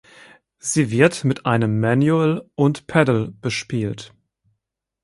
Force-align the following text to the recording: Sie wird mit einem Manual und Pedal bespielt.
Sie 0.57 0.89
wird 0.89 1.23
mit 1.25 1.45
einem 1.45 1.79
Manual 1.79 2.49
und 2.55 2.87
Pedal 2.87 3.27
bespielt. 3.39 4.15